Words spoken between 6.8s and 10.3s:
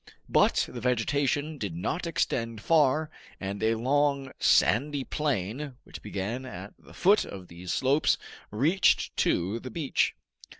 foot of these slopes, reached to the beach.